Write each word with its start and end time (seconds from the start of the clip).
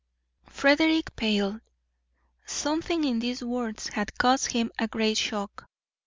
Frederick 0.49 1.15
paled. 1.15 1.61
Something 2.47 3.03
in 3.03 3.19
these 3.19 3.43
words 3.43 3.89
had 3.89 4.17
caused 4.17 4.51
him 4.51 4.71
a 4.79 4.87
great 4.87 5.19
shock. 5.19 5.67